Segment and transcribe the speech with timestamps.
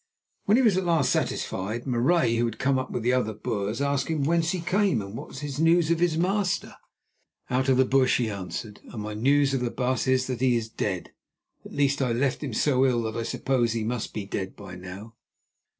[0.45, 3.81] When at last he was satisfied, Marais, who had come up with the other Boers,
[3.83, 6.73] asked him whence he came and what was his news of his master.
[7.51, 10.55] "Out of the bush," he answered, "and my news of the baas is that he
[10.55, 11.11] is dead.
[11.63, 14.73] At least, I left him so ill that I suppose he must be dead by
[14.73, 15.13] now."